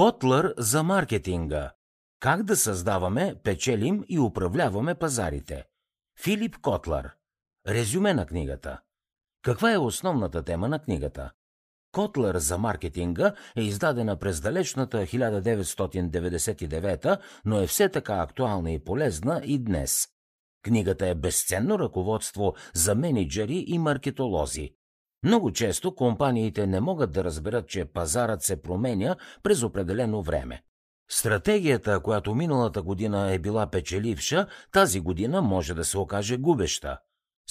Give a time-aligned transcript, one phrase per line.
[0.00, 1.72] Котлър за маркетинга.
[2.20, 5.64] Как да създаваме, печелим и управляваме пазарите.
[6.22, 7.10] Филип Котлър.
[7.68, 8.80] Резюме на книгата.
[9.42, 11.30] Каква е основната тема на книгата?
[11.92, 19.42] Котлер за маркетинга е издадена през далечната 1999, но е все така актуална и полезна
[19.44, 20.08] и днес.
[20.62, 24.74] Книгата е безценно ръководство за менеджери и маркетолози.
[25.22, 30.62] Много често компаниите не могат да разберат, че пазарът се променя през определено време.
[31.10, 36.98] Стратегията, която миналата година е била печеливша, тази година може да се окаже губеща.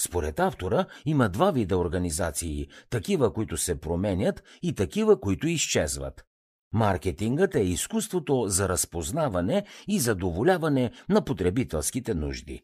[0.00, 6.24] Според автора има два вида организации– такива, които се променят и такива, които изчезват.
[6.72, 12.62] Маркетингът е изкуството за разпознаване и задоволяване на потребителските нужди.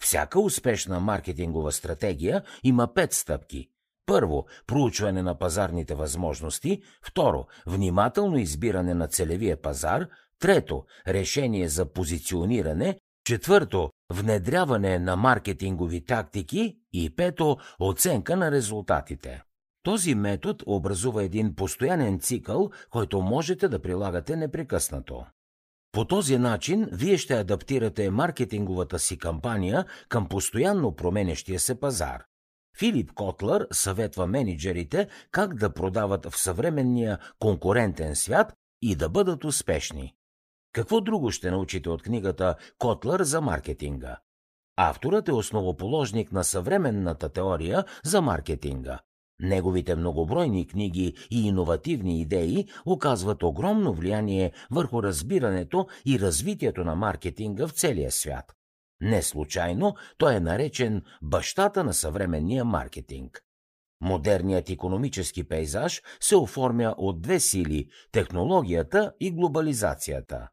[0.00, 3.68] Всяка успешна маркетингова стратегия има пет стъпки.
[4.06, 6.82] Първо, проучване на пазарните възможности.
[7.02, 10.06] Второ, внимателно избиране на целевия пазар.
[10.38, 12.98] Трето, решение за позициониране.
[13.24, 16.76] Четвърто, внедряване на маркетингови тактики.
[16.92, 19.42] И пето, оценка на резултатите.
[19.82, 25.24] Този метод образува един постоянен цикъл, който можете да прилагате непрекъснато.
[25.92, 32.24] По този начин вие ще адаптирате маркетинговата си кампания към постоянно променещия се пазар.
[32.78, 40.14] Филип Котлър съветва менеджерите как да продават в съвременния конкурентен свят и да бъдат успешни.
[40.72, 44.18] Какво друго ще научите от книгата Котлър за маркетинга?
[44.76, 48.98] Авторът е основоположник на съвременната теория за маркетинга.
[49.40, 57.66] Неговите многобройни книги и иновативни идеи оказват огромно влияние върху разбирането и развитието на маркетинга
[57.66, 58.55] в целия свят.
[59.00, 63.42] Не случайно той е наречен бащата на съвременния маркетинг.
[64.00, 70.48] Модерният економически пейзаж се оформя от две сили– технологията и глобализацията.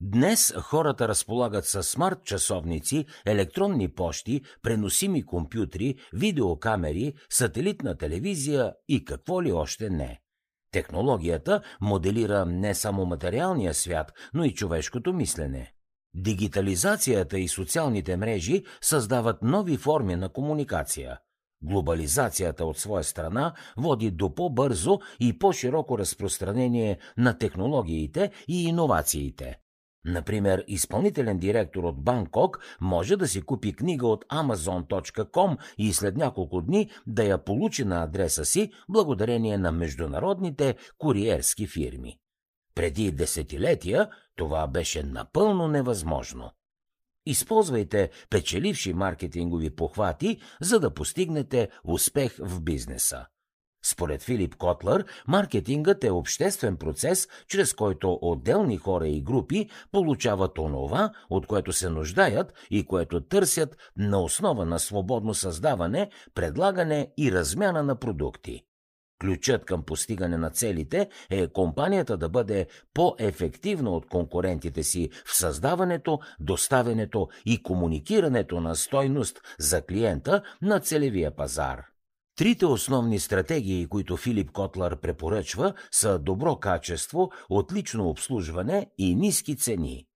[0.00, 9.42] Днес хората разполагат с смарт часовници, електронни пощи, преносими компютри, видеокамери, сателитна телевизия и какво
[9.42, 10.20] ли още не.
[10.70, 15.73] Технологията моделира не само материалния свят, но и човешкото мислене.
[16.14, 21.18] Дигитализацията и социалните мрежи създават нови форми на комуникация.
[21.62, 29.58] Глобализацията от своя страна води до по-бързо и по-широко разпространение на технологиите и иновациите.
[30.04, 36.60] Например, изпълнителен директор от Банкок може да си купи книга от Amazon.com и след няколко
[36.60, 42.18] дни да я получи на адреса си благодарение на международните куриерски фирми.
[42.74, 46.50] Преди десетилетия това беше напълно невъзможно.
[47.26, 53.26] Използвайте печеливши маркетингови похвати, за да постигнете успех в бизнеса.
[53.84, 61.10] Според Филип Котлър, маркетингът е обществен процес, чрез който отделни хора и групи получават онова,
[61.30, 67.82] от което се нуждаят и което търсят на основа на свободно създаване, предлагане и размяна
[67.82, 68.62] на продукти.
[69.20, 76.20] Ключът към постигане на целите е компанията да бъде по-ефективна от конкурентите си в създаването,
[76.40, 81.84] доставянето и комуникирането на стойност за клиента на целевия пазар.
[82.36, 90.06] Трите основни стратегии, които Филип Котлар препоръчва, са добро качество, отлично обслужване и ниски цени.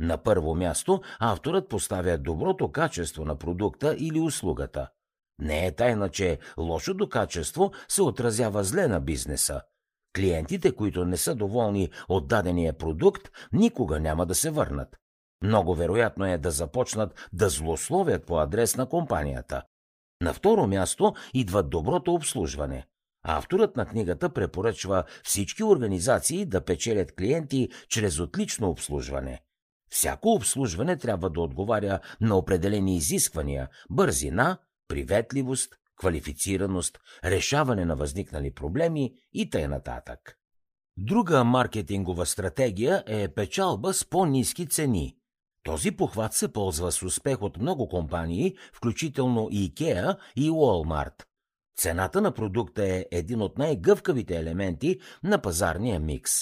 [0.00, 4.88] На първо място авторът поставя доброто качество на продукта или услугата.
[5.40, 9.60] Не е тайна, че лошото качество се отразява зле на бизнеса.
[10.16, 14.96] Клиентите, които не са доволни от дадения продукт, никога няма да се върнат.
[15.42, 19.62] Много вероятно е да започнат да злословят по адрес на компанията.
[20.22, 22.86] На второ място идва доброто обслужване.
[23.22, 29.40] Авторът на книгата препоръчва всички организации да печелят клиенти чрез отлично обслужване.
[29.90, 39.12] Всяко обслужване трябва да отговаря на определени изисквания– бързина, приветливост, квалифицираност, решаване на възникнали проблеми
[39.32, 39.80] и т.н.
[40.96, 45.16] Друга маркетингова стратегия е печалба с по-низки цени.
[45.62, 51.24] Този похват се ползва с успех от много компании, включително IKEA и Walmart.
[51.76, 56.32] Цената на продукта е един от най-гъвкавите елементи на пазарния микс.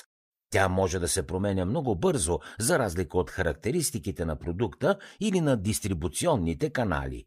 [0.50, 5.56] Тя може да се променя много бързо, за разлика от характеристиките на продукта или на
[5.56, 7.26] дистрибуционните канали.